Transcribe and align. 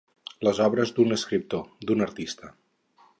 Les 0.47 0.61
obres 0.67 0.93
d'un 0.99 1.15
escriptor, 1.17 1.67
d'un 1.91 2.05
artista. 2.09 2.51